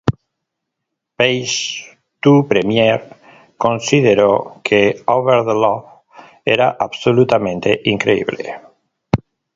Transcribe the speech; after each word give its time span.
Page 1.17 1.99
to 2.23 2.47
Premiere 2.47 3.03
consideró 3.55 4.59
que 4.63 5.03
"Over 5.05 5.43
the 5.45 5.53
Love" 5.53 5.85
era 6.43 6.75
"absolutamente 6.79 7.81
increíble". 7.83 8.59